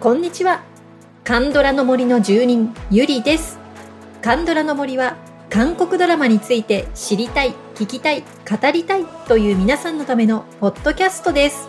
[0.00, 0.62] こんにちは。
[1.24, 3.58] カンドラの森の住人ゆりです。
[4.22, 5.18] カンドラの森は
[5.50, 11.68] 韓国ドラマについて知りたい聞きたい語りたいという皆さんのためのポッドキャストです。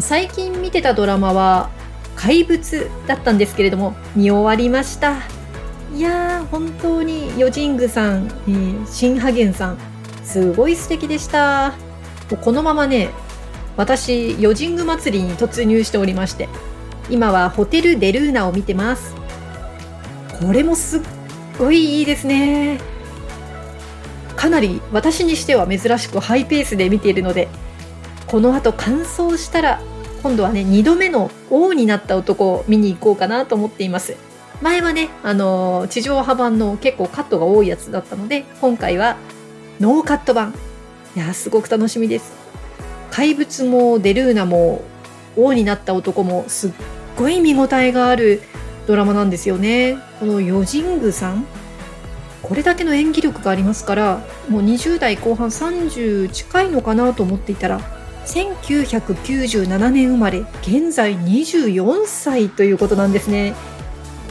[0.00, 1.68] 最近見てたドラマは
[2.16, 5.18] 怪物だったんですけれども見終わりました。
[5.94, 9.78] いやー本当にヨジングさん、えー、シンハゲンさん
[10.24, 11.74] すごい素敵でした。
[12.42, 13.10] このままね
[13.78, 16.48] 私ヨジング祭りに突入しておりまして
[17.08, 19.14] 今はホテルデルーナを見てます。
[20.40, 21.00] これもすっ
[21.58, 22.80] ごいいいですね。
[24.36, 27.48] かなり私にしては珍しくハイペースで見ているので
[28.26, 29.80] この後完走したら
[30.22, 34.16] 今度はね2度目の王になった男を見に行こうかなと思っています。
[34.60, 39.16] 前はねあの地上波版の結構カットが多いやつだったので今回は
[39.80, 40.52] ノーカット版。
[41.16, 42.37] いやすごく楽しみです。
[43.18, 44.84] 怪物もデルーナも
[45.36, 46.72] 王になった男もすっ
[47.16, 48.42] ごい見応えがある
[48.86, 49.98] ドラマなんですよね。
[50.20, 51.44] このヨジングさん。
[52.42, 57.80] これだけの演技力がありますからもう20代後半30近いのかなと思っていたら
[58.26, 63.54] 1997年生まれ現在24歳ということなんですね。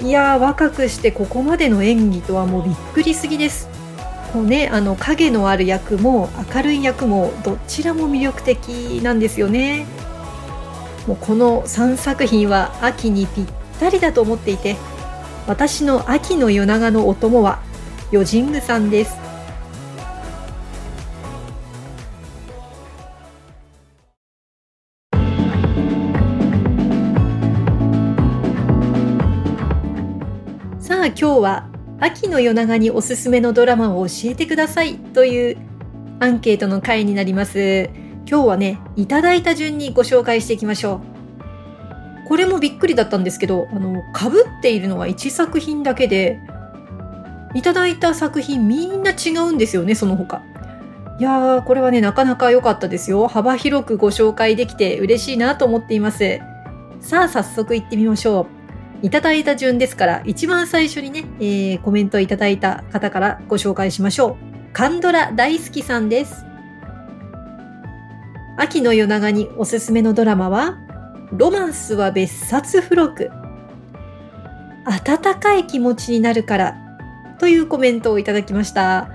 [0.01, 3.76] いや若くしてここまでの演技とはもうびっくりすぎです。
[4.33, 9.85] こうねあの影のある役も明るい役もどちらも魅力的なんですよね。
[11.07, 13.45] もうこの3作品は秋にぴっ
[13.79, 14.75] たりだと思っていて
[15.47, 17.59] 私の秋の夜長のお供は
[18.11, 19.15] ヨジングさんです。
[30.79, 35.57] さあ今日は秋の夜長におすすめのドラマを教えてくださいという
[36.19, 37.89] アンケートの回になります。
[38.29, 41.01] 今日はね、いただいた順にご紹介していきましょ
[42.25, 42.27] う。
[42.27, 46.39] これもびっくりだったんですけど、あの、被っているのは1作品だけで、
[47.55, 50.43] いただいた作品みんな違うんですよね、その他。
[51.19, 53.27] いやー、これはね、なかなか良かったですよ。
[53.27, 56.39] 幅広くご紹介できて嬉しいなと思っています。
[56.99, 58.56] さあ、早速行ってみましょう。
[59.03, 64.73] いただいた順ですから、一番最初にね、えー、コメントいただいた方からご紹介しましょう。
[64.73, 66.45] カンドラ大好きさんです。
[68.57, 70.79] 秋の夜長におすすめのドラマは、
[71.31, 73.29] ロマンスは別冊付録。
[74.85, 76.75] 温かい気持ちになるから、
[77.39, 79.09] というコメントをいただきました。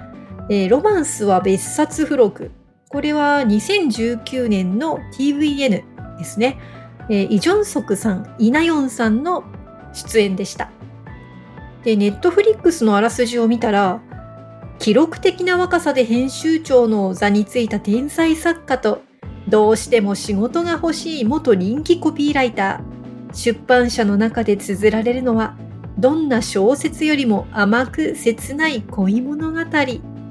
[0.48, 2.52] えー、ロマンスは別冊付録。
[2.88, 5.82] これは2019年の TVN
[6.18, 6.60] ですね。
[7.08, 9.42] えー、イ・ジョンソクさん、イ・ナヨンさんの
[9.92, 10.70] 出演でした。
[11.84, 14.00] で、ネットフリックスのあらすじを見たら、
[14.78, 19.02] 記録的な若さで編集長の座についた天才作家と、
[19.48, 25.56] どうしても仕事が欲しい元人気コピーライター、出版社の中で綴られるのは、
[25.98, 29.60] どんな小説よりも甘く切ない恋物語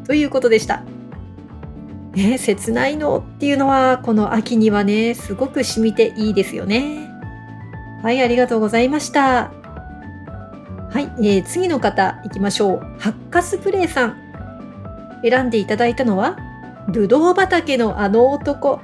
[0.06, 0.84] ということでした。
[2.14, 7.11] ね、切ないのっていうのは、この秋にはね、すごく染みていいですよね。
[8.04, 9.52] はい、ありがとうございました。
[10.90, 12.80] はい、えー、次の方行きましょう。
[13.00, 14.18] ハッカスプレイさん。
[15.24, 16.38] 選んでいただいたのは、
[16.90, 18.82] ぶどう畑のあの男。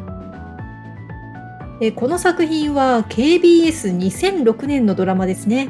[1.82, 5.70] えー、この作品は KBS2006 年のドラマですね。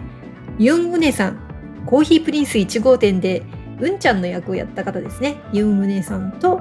[0.60, 1.40] ユン・ウネさん、
[1.86, 3.44] コーヒープリンス1号店で、
[3.80, 5.38] うんちゃんの役をやった方ですね。
[5.54, 6.60] ユン・ウネさんと、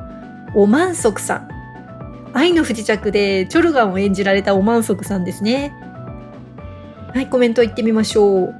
[0.54, 1.48] オマンソクさん。
[2.32, 5.72] 愛の不時着でチョルガンを演じられたオマンソクさんですね。
[7.16, 8.54] はい、コメントいってみましょう。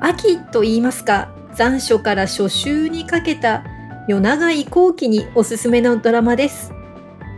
[0.00, 3.62] 秋と言いますか、残暑から初秋にかけた
[4.08, 6.72] 夜長移行期におすすめのドラマです。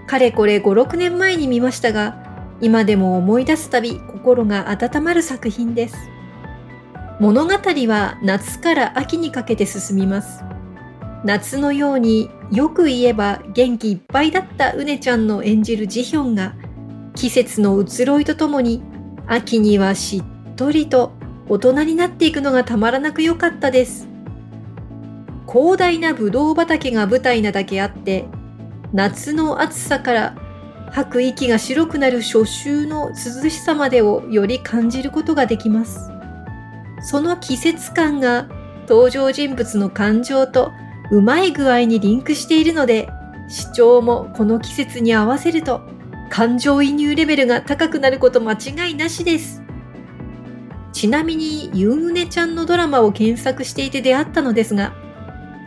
[0.06, 2.16] かれこれ5、6年前に見ましたが、
[2.62, 5.97] 今でも思い出すたび心が温まる作品です。
[7.20, 10.42] 物語は夏から秋にかけて進みます。
[11.27, 16.54] 夏のようによく言えば元気いっぱいだったうねちゃんの演じるジヒョンが
[17.15, 18.82] 季節の移ろいとともに
[19.26, 21.12] 秋にはしっとりと
[21.48, 24.09] 大人になっていくのがたまらなく良かったです。
[25.50, 28.26] 広大なブドウ畑が舞台なだけあって、
[28.92, 30.36] 夏の暑さから
[30.91, 36.10] 吐く息が白くなる初秋の涼しさまでをより感じることができます。
[37.00, 38.48] その季節感が
[38.88, 40.72] 登場人物の感情と
[41.10, 43.09] うまい具合にリンクしているので、
[43.48, 45.82] 視聴もこの季節に合わせると
[46.34, 49.63] 感情移入レベルが高くなること間違いなしです。
[50.92, 54.95] ちなみに、ユンウネちゃんのドラマを検索していて出会ったのですが、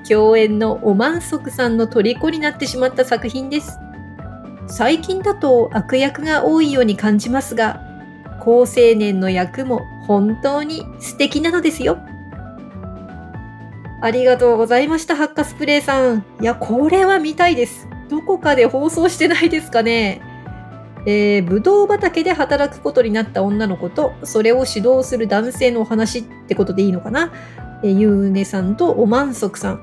[0.06, 3.80] 共演のオマンソクさんの虜になってしまった作品です。
[4.68, 7.80] 最近だと悪役が多いように感じますが、
[8.42, 11.98] 高青年の役も本当に素敵なのですよ。
[14.02, 16.26] ありがとうございました、ハッカスプレイさん。
[16.42, 17.88] いや、これは見たいです。
[18.10, 20.28] どこかで放送してないですかね。
[21.10, 27.32] えー、ぶどう畑で働くことになった女の子と、それを指導する男性のお話ってことでいいのかな？
[27.82, 29.80] えー、ゆうねさんとおまんそくさん。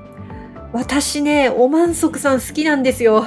[0.71, 3.25] 私ね、おまんそくさん好きなんですよ。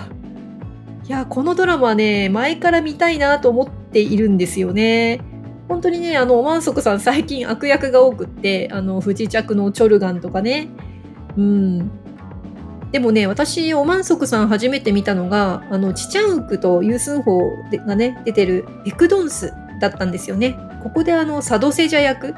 [1.07, 5.21] いや、このドラマね、前から見たいなと思っているんですよね。
[5.67, 10.69] 本当にね、あの、万足さん最近悪役が多くって、あの、不時着のチョルガンとかね。
[11.37, 11.91] うん。
[12.93, 20.59] でもね、私、おまんそくさん初めて見たのが、あの、チチャンウクとユースンホーがね、出てるエクドンスだったんですよね。
[20.83, 22.35] ここであの、サドセジャ役。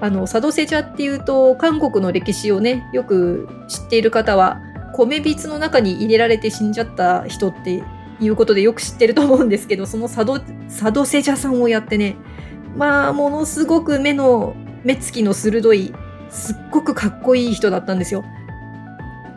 [0.00, 4.60] あの、サドセジャっていうと、韓国の歴史をね、よく知っている方は、
[4.92, 7.82] 米びつの中に入れられて死んじゃった人って
[8.20, 10.38] いうことでよく知ってると思うんですけど、そのサド、
[10.68, 12.16] サドセジャさんをやってね、
[12.76, 14.54] まあ、ものすごく目の、
[14.84, 15.94] 目つきの鋭い、
[16.28, 18.22] すっごくかっこいい人だったんですよ。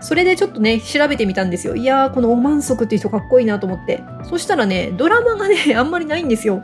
[0.01, 1.75] それでちょっとね、調べてみたんですよ。
[1.75, 4.03] いやー、このオマンソクっていう人かっこいいなと思って。
[4.23, 6.61] そしたらね、ドラマがね、 あんまりないんですよ。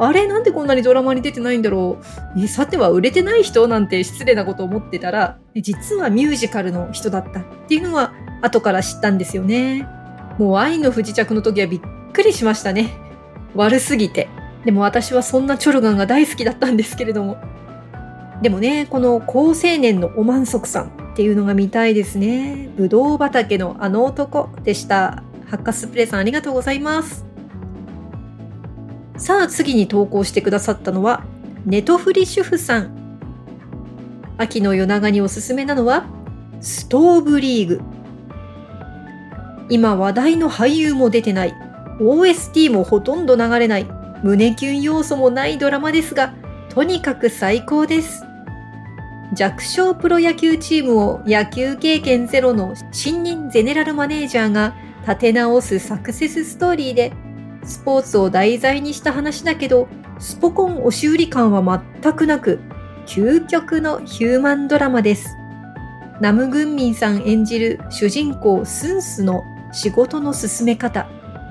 [0.00, 1.98] あれなんでこんなにドラマに出てないんだろ
[2.36, 2.40] う。
[2.40, 9.86] え、さては売れてない人なんて失礼なこと思ってたら、実はミュージカルの人だったっていうのは後から知ったんですよね。
[10.38, 11.80] もう愛の不時着の時はびっ
[12.12, 12.90] くりしましたね。
[13.54, 14.28] 悪すぎて。
[14.64, 17.36] でも私はそんなチョルガンが大好きだったんですけれども。
[18.40, 22.70] でもね、この高青年のおまんそくさんっていうのが見たいですね。
[22.76, 25.24] ぶどう畑のあの男でした。
[25.46, 27.26] ハッカスプレイさんありがとうございます。
[29.16, 31.24] さあ次に投稿してくださったのは、
[31.66, 33.18] ネトフリ主婦さん。
[34.36, 36.06] 秋の夜長におすすめなのは、
[36.60, 37.80] ストーブリーグ。
[39.70, 41.54] 今話題の俳優も出てない、
[42.00, 43.88] OST もほとんど流れない、
[44.22, 46.32] 胸キュン要素もないドラマですが、
[46.68, 48.27] とにかく最高です。
[49.34, 57.12] 弱小プロ野球チームを野球経験ゼロの新任ゼネラルマネージャーが立て直すサクセスストーリーで、
[57.62, 59.86] スポーツを題材にした話だけど、
[60.18, 62.58] スポコン押し売り感は全くなく、
[63.06, 65.36] 究極のヒューマンドラマです。
[66.20, 71.06] ナム・グンミンさん演じる主人公スンスの仕事の進め方、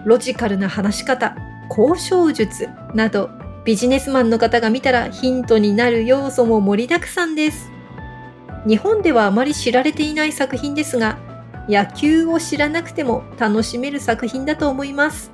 [0.06, 1.36] ロジカルな話し方、
[1.70, 3.30] 交渉術など
[3.68, 7.70] ビジネスマンの方が見たらヒントになる要素も盛りだくさんです。
[8.66, 11.18] 日本ではあまり知られていない作品ですが、
[11.68, 15.34] 野球を知らなくても楽しめる作品だと思います。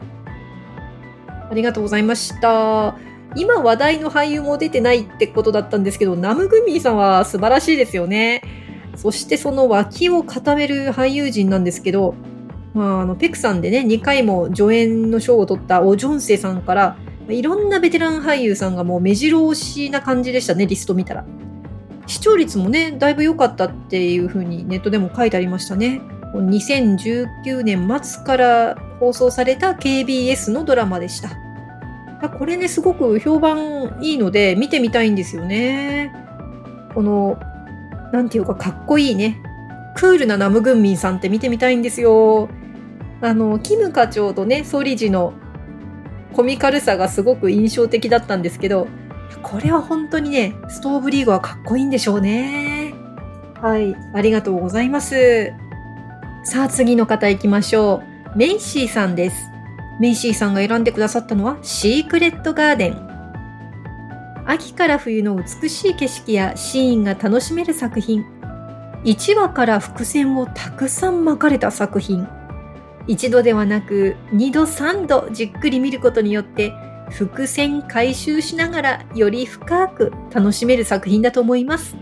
[1.27, 2.97] ありがとうございました。
[3.35, 8.41] 今話題の俳優も出てないってことだったんですけど、ナムグミーさんは素晴らしいですよね。
[8.95, 12.15] そしてその脇を固める俳優陣なんですけど、
[12.73, 16.97] まあ、あの、ペクさんでね、2回も助演の賞を取ったオ・ジョンセさんから、
[17.29, 21.25] いろんなベテラン俳優さんがもう目白押しな感じでしたね、リスト見たら。
[22.05, 26.01] 視聴率もね、だいぶ良かったっていう風にネットでも書いてありましたね。
[26.33, 31.29] 2019年末から放送された KBS のドラマでした。
[32.29, 36.13] これね、すごく評判いいので見てみたいんですよね。
[36.93, 37.37] この、
[38.11, 39.41] なんていうかかっこいいね。
[39.95, 42.49] クールなナムグンミンさんって見てみたいんですよ。
[43.21, 45.33] あの、キム課長とね、総理事の
[46.33, 48.87] コミカルさがすごく印象的だったんですけど、
[49.41, 52.93] これは本当にね、ストーブリーグはかっこいいんでしょうね。
[53.61, 55.53] はい、ありがとうございます。
[56.43, 58.01] さあ次の方行きましょ
[58.35, 58.37] う。
[58.37, 59.35] メイシーさんです。
[59.99, 63.13] メイシーさんが選んでくださったのはシークレットガーデン。
[64.45, 68.25] 秋から冬の美しい景色やシーンが楽しめる作品。
[69.05, 72.27] 1話から伏線をたくさん巻かれた作品。
[73.07, 76.73] 一度ではなく二度三度じっくり見ることによって
[77.09, 81.95] 伏線回収しながらより深く楽しめる作品だと思います。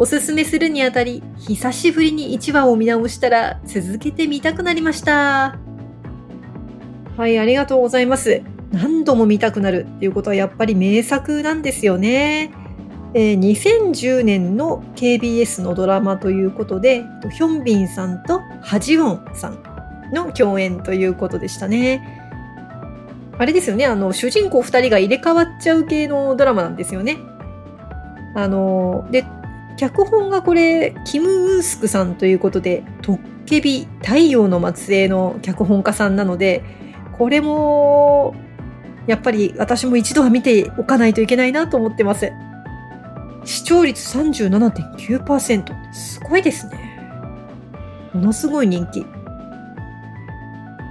[0.00, 5.58] おすすめするにあたり久しぶりに1話を見直したら続けてみたくなりました。
[7.16, 8.42] はい、ありがとうございます。
[8.70, 12.52] 何度も見たくなるっていうことはやっぱり名作なんですよね。
[13.14, 19.67] えー、2010年の KBS のドラマということで、ヒョンビンさんとハジウォンさん
[20.12, 22.26] の共演ということでしたね。
[23.38, 27.18] あれですよね、あの、主人公2人が入れ替わっちゃう系のドラマなんですよね。
[28.34, 29.24] あの、で、
[29.76, 36.64] 脚本がこれ、キム・ウースクさんということで、トッケビ太陽の末裔の脚本家さんなので、
[37.16, 38.34] これも、
[39.06, 42.30] やっぱり私も一度は見ておかないといけないなと思ってます。
[43.44, 45.92] 視聴率37.9%。
[45.92, 46.98] すごいですね。
[48.12, 49.06] ものすごい人気。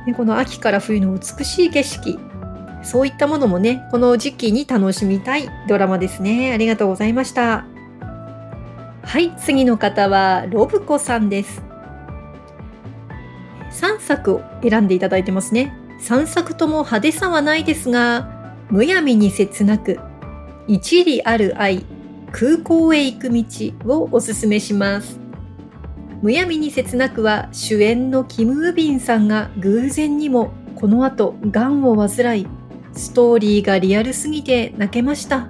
[0.08, 2.18] でこの秋から冬の美しい景色。
[2.82, 6.54] そういったものもねこの時期に楽しみたいドラマですね。
[6.54, 7.66] ありがとうございました。
[9.04, 11.62] はい次の方はロブコさんです。
[13.72, 15.78] 3作を選んでいただいてますね。
[16.02, 20.00] 3作とも派手さはないですがむやみに切なく
[20.68, 21.86] 一理ある愛
[22.32, 23.44] 空港へ行く道
[23.94, 25.27] をおすすめします。
[26.22, 32.48] むやみに切なくは主演のキム・ウビンさんが偶然にもこの後がんを患い
[32.94, 35.48] ストーリーがリアルすぎて泣けました。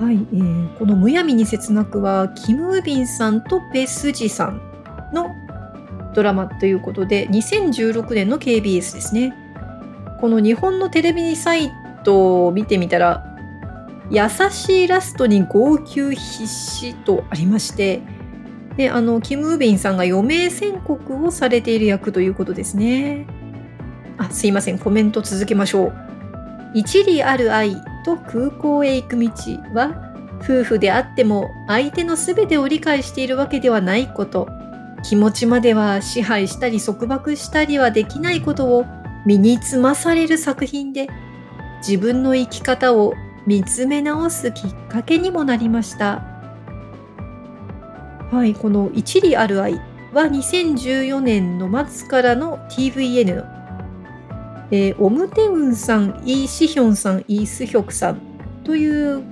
[0.00, 4.60] はい、えー、この「むやみに切なく」はキム・ウビンさんとペスジさん
[5.12, 5.28] の
[6.14, 9.34] ドラマということで2016年の KBS ですね。
[10.20, 11.70] この日本のテレビサイ
[12.04, 13.36] トを見てみたら
[14.10, 18.00] 優しいラストに号泣必至とありまして
[18.76, 23.26] であのキム・ウビンさんが余命宣告をされている役ということですね。
[24.18, 24.78] あすいません。
[24.78, 25.94] コメント続けましょう。
[26.74, 29.30] 一理ある愛と空港へ行く道
[29.74, 30.12] は
[30.42, 34.48] 夫婦であっても相手の全てを理解しているわけではないこと。
[35.04, 38.86] 気持ちまでは支配したり束縛したりはできないことを
[39.26, 41.08] 身につまされる作品で
[41.86, 43.12] 自分の生き方を
[43.46, 46.33] 見つめ直すきっかけにもなりました。
[48.34, 49.74] はい、この「一理ある愛」
[50.12, 53.44] は2014年の末からの TVN、
[54.72, 58.20] えー、オムテウンさん、イ・シヒョンさん、イ・スヒョクさん
[58.64, 59.22] という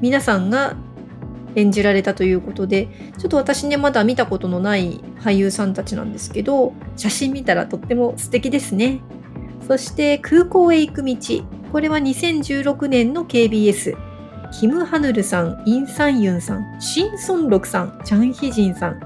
[0.00, 0.76] 皆さんが
[1.56, 2.88] 演じられたということで
[3.18, 9.00] ちょっと私ねまだ見たことのない俳優さんたちなんですけど写真見たらとっても素敵ですね。
[9.66, 11.16] そして空港へ行く道。
[11.72, 13.96] これは2016年の KBS
[14.52, 19.00] キム・ハヌルさん、イン・サンユンさん、シン・ソンロクさん、チャン・ヒジンさん。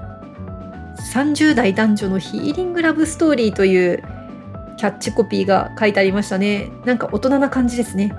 [1.13, 4.03] 30代男女のヒーリングラブストーリーという
[4.77, 6.69] キャッチコピーが書いてありましたね。
[6.85, 8.13] なんか大人な感じですね。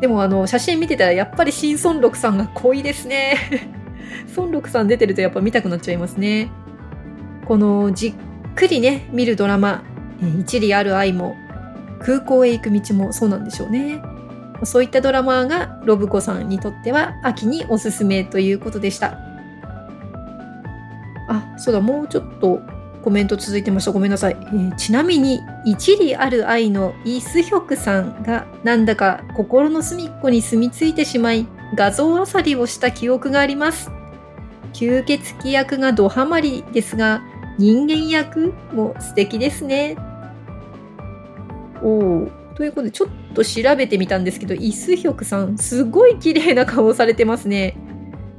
[0.00, 3.36] でもあの写真見てたらやっぱりシン・ソンロクさんが濃いですね。
[4.34, 6.50] ソンロクさん出てるとやっぱ見たくなっちゃいますね。
[7.46, 8.14] このじっ
[8.56, 9.84] くりね、見るドラマ、
[10.40, 11.36] 一理ある愛も
[12.00, 14.02] 空港へ行く道もそうなんでしょうね。
[14.64, 19.18] そういったドラマがロブコさんにとっては秋におすすめということでした。
[21.28, 22.60] あ、そうだ、もうちょっと
[23.02, 23.92] コメント続いてました。
[23.92, 24.36] ごめんなさい。
[24.40, 33.90] えー、ちなみに、一理ある愛のイ・スヒョクさんがなんだか心の隅っこに住み着いてしまい、画像あさりをした記憶があります。
[34.72, 37.22] 吸血鬼役がドハマりですが、
[37.58, 39.96] 人間役も素敵ですね。
[41.82, 42.45] おお。
[42.56, 47.76] ということで、ちょっと調べてみたんですけど、イスヒョクさん、すごい綺麗な顔をされてますね。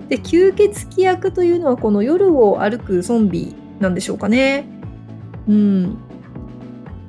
[0.09, 4.65] で、吸血鬼役というのはこの夜を歩くゾンビなんでしょうかね。
[5.47, 5.97] うん。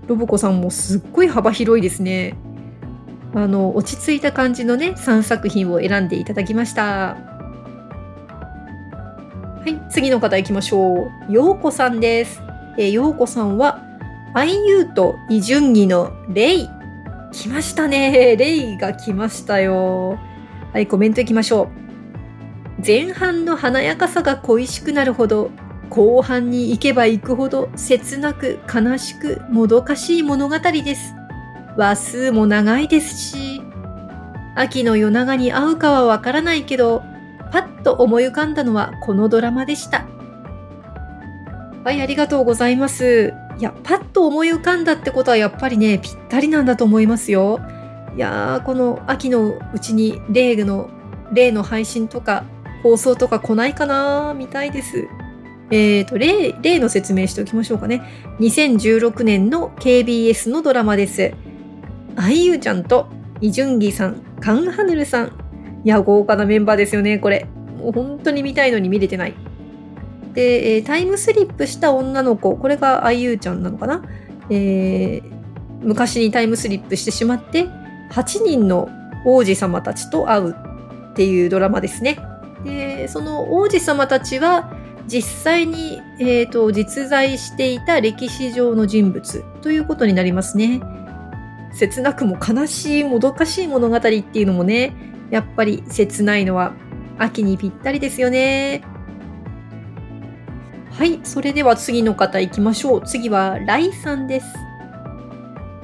[0.06, 2.34] ロボコさんもすっごい幅広いですね。
[3.34, 6.82] あの、落ち着いた感じのね、3作品を選んでいただきました。
[6.82, 7.16] は
[9.66, 11.32] い、次の方行きましょう。
[11.32, 12.42] ようこさんです。
[12.76, 13.82] えー、ようこさんは、
[14.34, 16.68] IU とイ・ジュンギのレイ
[17.32, 18.36] 来ましたね。
[18.36, 20.18] レイが来ましたよ。
[20.72, 21.68] はい、コメントいきましょう。
[22.86, 25.50] 前半の華やかさが恋しくなるほど、
[25.90, 31.14] 後半に行けば行くほど切なく悲しくもどかしい物語です。
[31.76, 33.62] 話数も長いですし、
[34.54, 37.02] 秋の夜長に会うかはわからないけど、
[37.52, 40.06] パッと思い浮かんだのはこのドラマでした。
[41.84, 43.32] はい、ありがとうございます。
[43.58, 47.60] いや、パッと思い浮かんだってことはやっぱりね、ぴったりなんだと思いますよ。
[48.14, 50.90] いやー、この秋のうちに例の、
[51.32, 52.44] 例の配信とか
[52.82, 55.08] 放送とか来ないかなみたいです。
[55.70, 58.02] えっ、ー、と、例、例の説明しておきましょうかね。
[58.40, 61.32] 2016年の KBS のドラマです。
[62.16, 63.08] あいゆちゃんと
[63.40, 65.26] イジュンギさん、カンハヌルさん。
[65.84, 67.46] いや、豪華なメンバーですよね、これ。
[67.76, 69.34] もう本当に見たいのに見れてない。
[70.38, 74.04] で、えー、タイムスリップした女の子、これがあゆちゃんなのかな、
[74.50, 75.22] えー、
[75.82, 77.66] 昔にタイムスリップしてしまって、
[78.12, 78.88] 8人の
[79.24, 80.56] 王子様たちと会う
[81.10, 82.20] っていうドラマですね。
[82.64, 84.72] で、その王子様たちは、
[85.08, 90.80] 実際に、えーと、実在していた歴史上の人物ということになりますね。
[91.74, 94.94] 切なくも悲しいもどかしい物語っていうのもね、
[95.30, 96.74] やっぱり切ないのは
[97.18, 98.97] 秋にぴったりですよね。
[100.98, 103.06] はい、それでは次の方行きましょう。
[103.06, 104.46] 次はライさんです。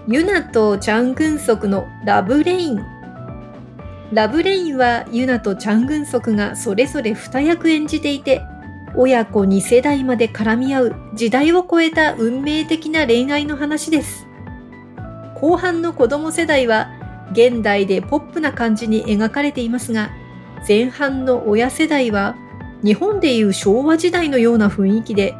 [0.08, 2.84] ユナとチャン・グンソクのラブレイン。
[4.12, 8.42] ラブレインはユナとチャン・グンソクがそれぞれ2役演じていて、
[8.96, 14.26] 親子2世代まで絡み合う時代を超えた運命的な恋愛の話です。
[15.36, 16.90] 後半の子供世代は
[17.30, 20.10] 現代でポップな感じに描かれていますが、
[20.66, 22.34] 前半の親世代は
[22.84, 25.34] 日本でいう昭和時代のような雰囲気で、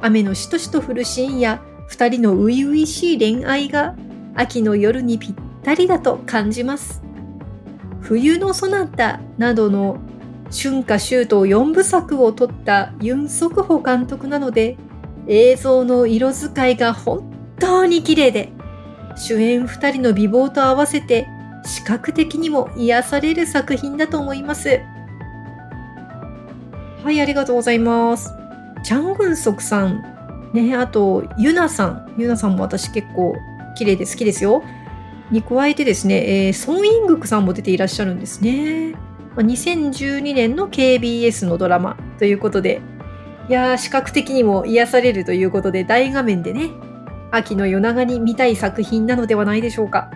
[0.00, 3.96] 雨のしとしと降るシーンや二人の初々しい恋愛が
[4.36, 7.02] 秋の夜にぴったりだと感じます。
[8.00, 9.98] 冬のソナタなどの
[10.50, 14.76] 春夏秋冬4部作を撮ったユン・ソクホ監督なので
[15.26, 18.52] 映像の色使いが本当に綺麗で
[19.16, 21.26] 主演2人の美貌と合わせて
[21.64, 24.80] 視覚的にも癒される作品だと思います。
[27.04, 28.32] はい、ありがとうございます。
[28.82, 32.14] チャン・グンソクさん、ね、あと、ユナさん。
[32.16, 33.36] ユナさんも私結構
[33.76, 34.62] 綺麗で好きですよ。
[35.30, 38.94] に加えてですね、えー、ソン・イングクさんも出ていらっしゃるんですね。
[39.36, 42.80] 2012年の KBS のドラマということで、
[43.50, 46.70] いやー、視覚的にも癒されるということで、大画面でね、
[47.30, 50.10] 秋の夜長に見たい作品なのではないでしょうか。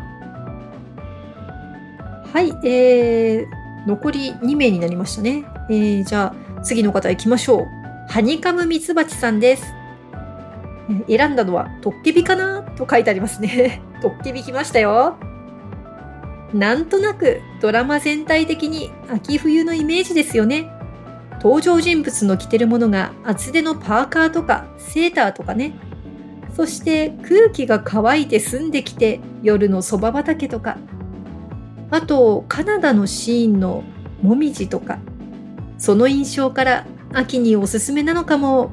[2.32, 3.46] はい、えー、
[3.86, 5.44] 残り2名になりましたね。
[5.68, 7.66] えー、じゃあ、次の方行きましょう。
[8.08, 9.64] ハニカムミツバチさんです。
[11.06, 12.62] 選んだのはトッケビかな？
[12.62, 13.82] と書いてありますね。
[14.00, 15.16] トッケビ来ましたよ。
[16.54, 20.70] なんとなくドラマ全体的に秋冬のイメージですよね。
[21.42, 25.74] 登場人物の着てるものが厚手のパーカーとかセーターとかね。
[26.56, 30.78] そして空気が乾いて澄んできて夜のそば畑とか。
[31.90, 33.84] あとカナダのシーンの
[34.22, 34.98] もみじとか。
[35.78, 38.70] その印象から秋におすすめなのかも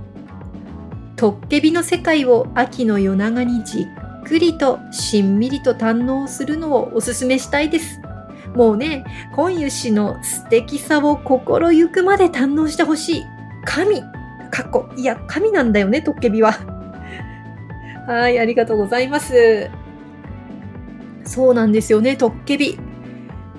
[1.15, 3.87] トッケビの世界を秋の夜長にじ
[4.21, 8.01] っくりとしんみりと堪能するのをおすすめしたいです。
[8.53, 13.23] もうね、今湯氏の素敵さを心ゆくまで堪能してほしい。
[13.65, 14.01] 神
[14.51, 16.53] かっこ、いや、神なんだよね、トッケビは。
[18.07, 19.69] はい、ありがとうございます。
[21.25, 22.79] そうなんですよね、トッケビ。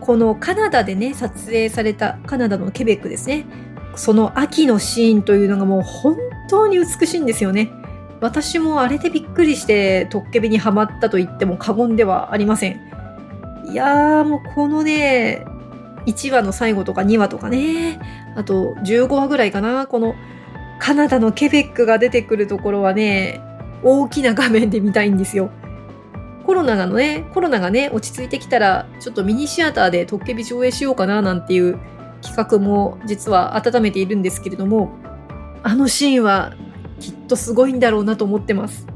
[0.06, 3.44] このカナダでね、撮影された、カナダのケベックですね。
[3.96, 6.16] その秋のシーンというのがもう本
[6.48, 7.72] 当に美しいんですよね。
[8.20, 12.80] 私もあれでびっくりしてトッケビにはまったと言っても過言ではありません。
[13.68, 15.44] いやーもうこのね、
[16.06, 17.98] 1話の最後とか2話とかね、
[18.36, 20.14] あと15話ぐらいかな、この
[20.78, 23.40] カナダのケベックが出てくるところはね、
[23.82, 25.50] 大きな画面で見たいんですよ。
[26.46, 31.80] コロナがね、コロナがね、落ち着いてきたら、ちょっとミニシアターでトッケビ上映しようかななんていう
[32.22, 34.92] 企画も実は温めているんですけれども、
[35.64, 36.54] あのシーンは
[37.00, 38.86] きっとすごいんだろうなと思ってます。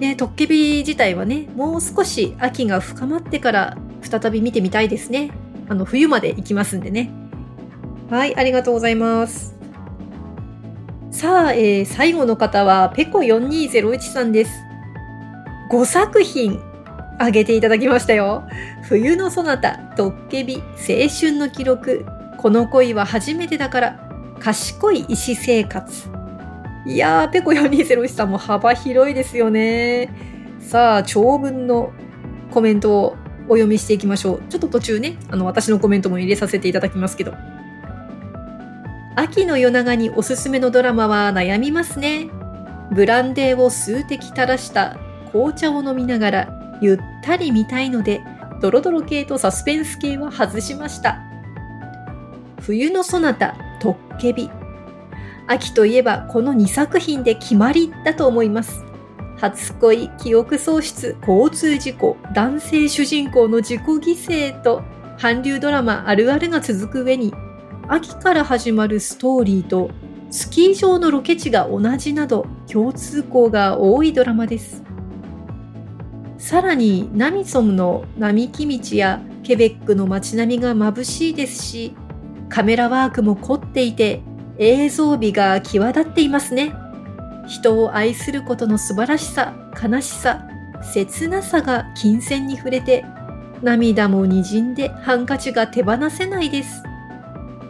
[0.00, 5.30] で、トッケビ自体はね、もう少し秋が深まってから再び見てみたいですね。
[5.68, 7.12] あの、冬まで行きますんでね。
[8.10, 9.54] はい、ありがとうございます。
[11.12, 14.66] さあ、えー、最後の方は、ペコ4201さんです。
[15.70, 16.60] 5作品
[17.18, 18.44] あげていただきましたよ。
[18.82, 22.04] 冬のそなた、ドッケビ、青春の記録、
[22.38, 24.00] この恋は初めてだから、
[24.38, 26.08] 賢い医師生活。
[26.86, 30.10] いやー、ペコ4201さんも幅広いですよね。
[30.60, 31.92] さあ、長文の
[32.50, 33.16] コメントを
[33.48, 34.42] お読みしていきましょう。
[34.48, 37.34] ちょっと途中ね、あの、私のコメントも入れさせていただきますけど。
[39.16, 42.28] 秋の夜長におすすめのドラマは悩みますね。
[42.92, 44.98] ブランデーを数滴垂らした
[45.36, 48.22] 紅茶を飲みながらゆったり見たいので、
[48.62, 51.20] ドロドロ系とサスペンス系は外しました。
[52.60, 54.50] 冬のそなた、トッケビ。
[55.46, 58.82] 秋といえばこの2作品で決まりだと思います。
[59.36, 64.82] 初恋、記憶喪失、交通事故、男性主人公の自己犠牲と
[65.18, 67.34] 韓流ドラマあるあるが続く上に、
[67.88, 69.90] 秋から始まるストーリーと
[70.30, 74.85] スキー場のロケ地が同じなど共通項が多いドラマです。
[76.46, 81.96] さらにナミソムの並木道やケベックの街並みが眩しいですし、
[82.48, 84.20] カメラワークも凝っていて
[84.56, 86.72] 映像美が際立っていますね。
[87.48, 90.46] 人を愛することの素晴らしさ、悲しさ、
[90.94, 93.04] 切なさが金銭に触れて、
[93.60, 96.80] 涙も滲んでハンカチが手放せないです。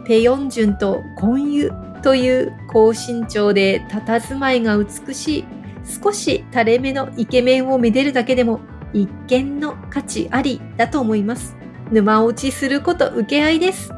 [0.05, 1.71] ペヨンジュンとコンユ
[2.03, 5.45] という高身長で佇まいが美しい
[5.87, 8.59] 少し垂れ目のイケメンをめでるだけでも
[8.93, 11.55] 一見の価値ありだと思います。
[11.91, 13.91] 沼落ちすること受け合いです。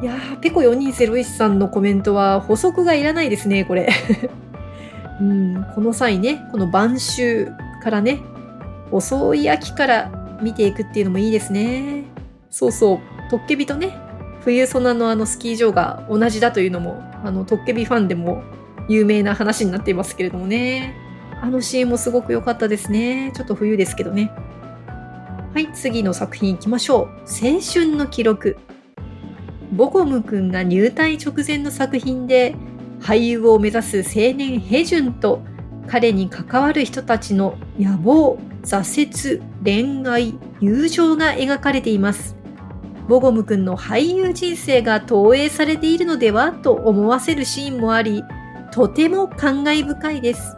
[0.00, 3.88] いやー、ペコ4201さんのコメントは補足がいらないですね、これ。
[5.20, 7.46] うん、この際ね、この晩秋
[7.82, 8.20] からね、
[8.90, 12.04] 遅い秋から見ていくっていうのもいいですね。
[12.48, 12.98] そうそう、
[13.30, 13.94] トッケビとね、
[14.42, 18.42] 冬ソナのあのスキー場が同じだというのも、あの、トッケビファンでも
[18.90, 20.96] 有名な話になっていますけれどもね。
[21.40, 23.32] あのシーンもすごく良かったですね。
[23.34, 24.32] ちょっと冬ですけどね。
[25.54, 27.06] はい、次の作品行きましょう。
[27.24, 28.56] 青春の記録。
[29.72, 32.56] ボゴム君が入隊直前の作品で、
[33.00, 35.40] 俳優を目指す青年ヘジュンと
[35.86, 42.36] 彼に関わる人たちの野望、挫折、恋愛、友情が描かれています。
[43.08, 48.22] ボゴム君の俳優人生が投影されているのではと思わせるシーンもあり、
[48.72, 50.56] とても感慨深いです。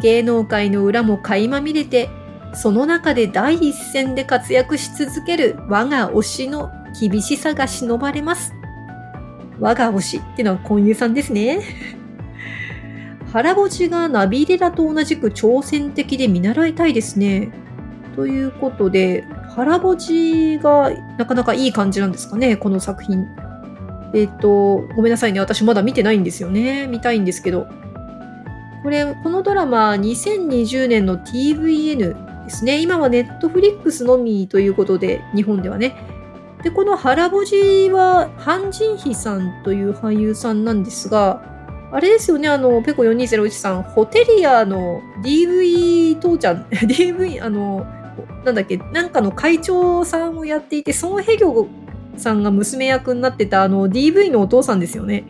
[0.00, 2.08] 芸能界の裏も垣間見れて、
[2.52, 6.70] その中で第一線で活躍し続ける我が推しの
[7.00, 8.54] 厳しさが忍ばれます。
[9.58, 11.60] 我が推しってのは婚友さんですね。
[13.32, 17.50] 腹落ちがナビレラと同じく挑戦的で見習いたいですね。
[18.14, 19.24] ということで、
[19.56, 23.26] 腹落ちがなかなかいい感じなんですかね、この作品。
[24.14, 25.40] えっ、ー、と、ごめんなさいね。
[25.40, 26.86] 私まだ見てないんですよね。
[26.86, 27.66] 見たいんですけど。
[28.82, 32.80] これ、このドラマ、2020年の TVN ですね。
[32.80, 35.96] 今はネットフリックスのみということで、日本ではね。
[36.62, 41.42] で、この原ぼじは、ハン・ジンヒさんという俳優さんなんですが、
[41.90, 47.86] あれですよね、あの、ペコ4201さん、ホテリアの DV 父ちゃん、 DV、あの、
[48.44, 51.66] なんだっけ、なんかの会長さんをやっていて、ソン・ヘギョ
[52.16, 55.24] さんが娘役になってた、あの、DV のお父さんですよね。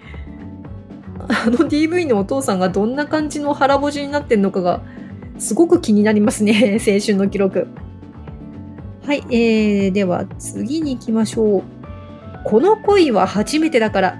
[1.28, 4.82] あの DV のお父さんがどんな感じの腹ぼじになってんのかが、
[5.38, 7.66] すごく気になりますね、 青春の記録。
[9.06, 11.62] はい、えー、では次に行きましょう。
[12.44, 14.16] この恋は初めてだから。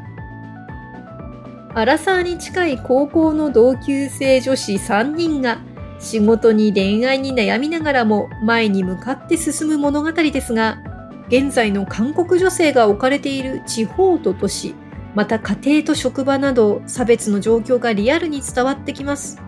[1.75, 5.59] アラサーに近い高校の同級生女子3人が
[5.99, 10.79] 仕事に恋愛に悩みながらも前に向かって進む物語ですが、
[11.29, 14.75] 現在の韓国女性が置かれている地方と都市、
[15.15, 19.41] また家庭と職場など差別の状況がリアルに伝わってきます。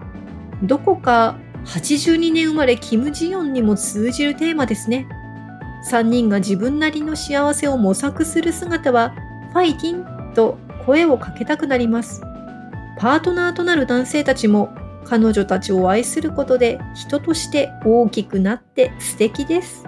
[0.63, 5.07] どこか82年生まれキム・ジヨンにも通じるテーマですね。
[5.91, 9.15] 3人が自分なりの幸せを模索する姿は、
[9.53, 12.23] ファイティンと声をかけたくなります。
[12.99, 14.71] パートナーとなる男性たちも
[15.05, 19.85] 彼女たちを愛することで人として大きくなって素敵です。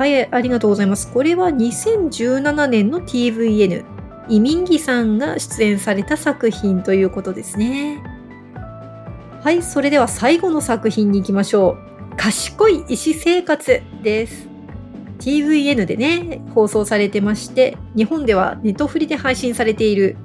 [0.00, 1.12] はい、ありがとうございます。
[1.12, 3.84] これは2017年の TVN、
[4.30, 8.02] イミンギさんが出演された作品ということですね。
[9.42, 11.76] はい、それでは最後の作品に行きましょ
[12.12, 12.16] う。
[12.16, 14.48] 賢い医師生活です。
[15.18, 20.16] TVN でね、放送されてまして、日本ではネットフリで配信されている、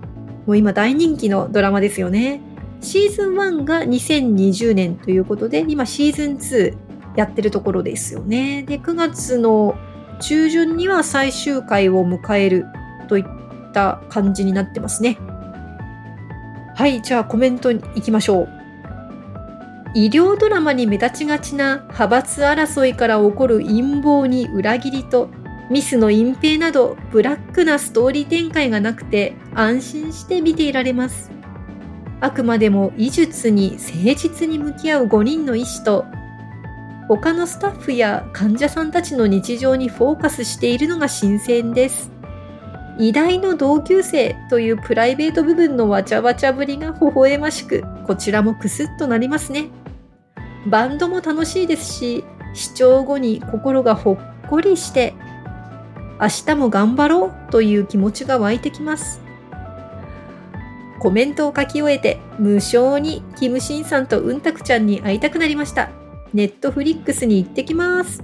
[0.45, 2.39] もう今大人気のドラマですよね。
[2.79, 6.84] シーズン1が2020年ということで、今シーズン2
[7.15, 8.63] やってるところですよね。
[8.63, 9.75] で、9月の
[10.19, 12.65] 中旬には最終回を迎える
[13.07, 13.25] といっ
[13.73, 15.17] た感じになってますね。
[16.75, 18.49] はい、じゃあコメントに行きましょう。
[19.93, 25.29] 医療ドラマに目立ちがちな派閥争いから起こる陰謀に裏切りと
[25.71, 31.31] ミスの隠蔽などブラックなストーリー展開がなくて安心して見ていられます。
[32.19, 36.05] あくまでも医術に誠実に向き合う5人の医師と
[37.07, 42.11] 他のスタッフや患者さんたちの日常にフォーカスしているのが新鮮です。
[42.97, 49.69] 偉大の同級生というプライベート部分のわちゃわちゃぶりが微笑ましく、こちらもクスッとなりますね。
[50.67, 54.17] バンドも楽しいですし、視聴後に心がほっ
[54.49, 55.13] こりして、
[56.19, 59.21] 明日も頑張ろうという気持ちが湧いてきます。
[60.99, 65.89] コメントを書き終えて、無償にキムシンさんとうんたくちゃんに会いたくなりました。
[66.35, 68.21] ネットフリックスに行ってきます。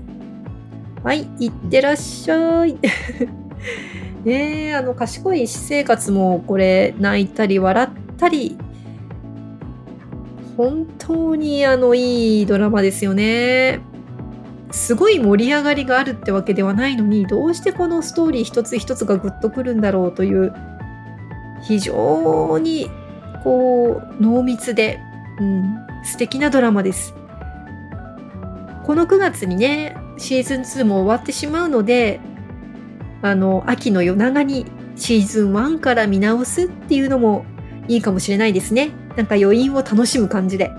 [1.02, 2.78] はい、行ってらっしゃい。
[4.26, 8.58] ねえ、あの、賢い私生活もこれ、泣いたり笑ったり
[10.58, 13.80] 本当にあのいいドラマですよね。
[14.72, 20.54] すごい盛り上がりがあるってわけではないのにどうしてこのストーリー一つ一つがグッとくるんだろうという
[21.64, 22.92] 非常に
[23.46, 25.00] こう濃密で、
[25.40, 27.16] うん、素敵なドラマです。
[28.86, 32.20] この9月にねシーズン2も終わってしまうので
[33.22, 34.66] あの秋の夜長に
[34.96, 37.46] シーズン1から見直すっていうのも
[37.88, 38.92] いいかもしれないですね。
[39.18, 40.72] なんか余韻を楽しむ感じで。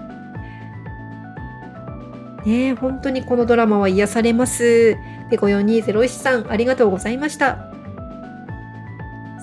[2.44, 4.96] ね本当にこのドラマは癒されます。
[5.30, 7.72] ペコ4201さん、ありがとうございました。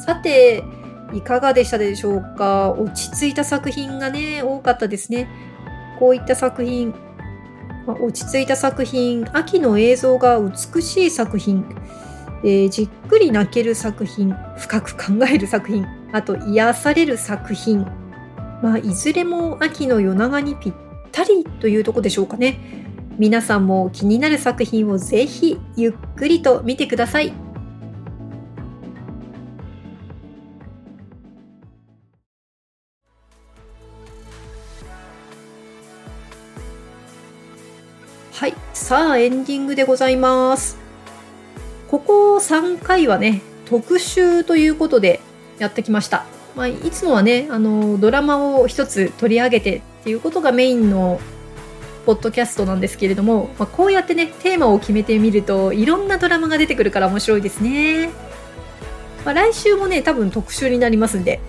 [0.05, 0.63] さて、
[1.13, 2.71] いかがでしたでしょうか？
[2.71, 5.27] 落ち着いた作品がね、多かったですね。
[5.97, 6.93] こういった作品、
[7.89, 11.65] ま落ち着いた作品、秋の映像が美しい作品、
[12.43, 17.85] えー、じっくり泣ける作品、深く考える作品、あと癒される作品。
[18.61, 20.73] まあ、いずれも秋の夜長にぴっ
[21.11, 22.59] たりというとこでしょうかね。
[23.17, 27.21] 皆さんも気になる作品をぜひゆっくりと見てくださ。
[27.21, 27.48] い。
[38.89, 40.75] さあ、エンディングでございます。
[41.89, 45.19] ここ3回はね、特集ということで
[45.59, 46.25] やってきました。
[46.55, 51.21] まあ、いつもはね、あの、ドラマを一つ取り上げてっていうことがメインの
[52.07, 58.09] ポッドキャストなんですけれども、まあ、こうやってね、テーマを決めてみると、いろんなドラマが出てくるから面白いですね。
[59.23, 61.39] まあ、来週もね、多分特集になりますんで、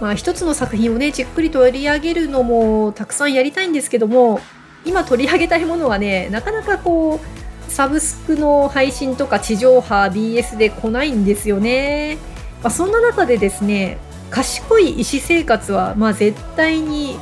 [0.00, 4.38] まあ、一つの作品をね、じっくり取り上げるのもたくさんやりたいんですけども、
[4.84, 12.18] 今取り上げたいものはねなかなかこうサブスクの配信とか地上波 BS で来ないんですよね、
[12.62, 13.98] まあ、そんな中でですね
[14.30, 17.18] 賢い医師生活はまあ絶対に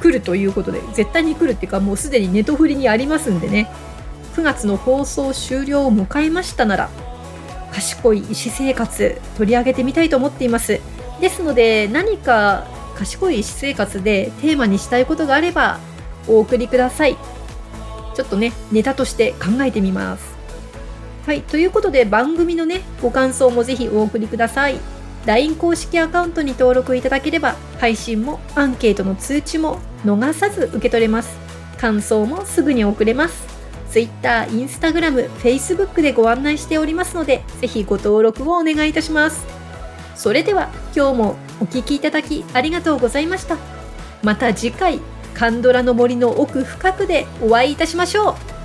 [0.00, 3.70] 来るということで絶対に来るっていうかもうすでにネトフリにありますんでね。
[4.36, 6.90] 9月の放送終了を迎えましたなら
[7.72, 10.78] 賢い医師生活取り上げてみたいと思っています。
[11.22, 15.80] ですので何か賢い医師生活でテーマにしたいことがあれば
[16.28, 17.16] お送りください。
[18.14, 20.34] ちょっとね、ネタとして考えてみます。
[21.26, 24.78] はい、ということで番組のね、ご感想もぜひお送りください。
[25.26, 31.36] LINE 公式アカウントに登録いただければ、配信もアンケートの通知も逃さず受け取れます。
[31.78, 33.44] 感想もすぐに送れます。
[33.90, 39.44] Twitter、Instagram、Facebook でご案内しておりますので、ぜひご登録をお願いいたします。
[40.14, 43.56] それでは今日もお聴きいただきありがとうございました。
[44.22, 45.00] また次回
[45.36, 48.55] カンドラの森の奥深くでお会いいたしましょう。